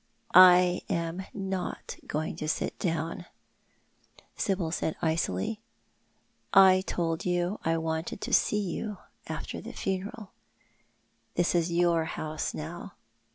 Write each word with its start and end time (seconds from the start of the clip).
"I 0.53 0.81
am 0.89 1.25
not 1.31 1.95
going 2.07 2.35
to 2.37 2.47
sit 2.47 2.79
down," 2.79 3.27
Sibyl 4.35 4.71
said 4.71 4.95
icily." 4.99 5.61
I 6.71 6.81
told 6.87 7.23
you 7.23 7.59
I 7.63 7.77
wanted 7.77 8.19
to 8.21 8.33
see 8.33 8.61
you 8.61 8.97
after 9.27 9.61
the 9.61 9.73
funeral. 9.73 10.31
This 11.35 11.53
is 11.53 11.71
your 11.71 12.05
house 12.05 12.55
now. 12.55 12.95